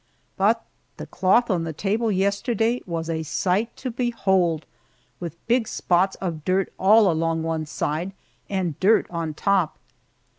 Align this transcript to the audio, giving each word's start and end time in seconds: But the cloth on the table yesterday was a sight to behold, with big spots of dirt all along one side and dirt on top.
But 0.35 0.65
the 0.97 1.05
cloth 1.05 1.51
on 1.51 1.63
the 1.63 1.73
table 1.73 2.11
yesterday 2.11 2.81
was 2.87 3.07
a 3.07 3.21
sight 3.21 3.77
to 3.77 3.91
behold, 3.91 4.65
with 5.19 5.37
big 5.45 5.67
spots 5.67 6.15
of 6.15 6.43
dirt 6.43 6.73
all 6.79 7.11
along 7.11 7.43
one 7.43 7.67
side 7.67 8.13
and 8.49 8.79
dirt 8.79 9.05
on 9.11 9.35
top. 9.35 9.77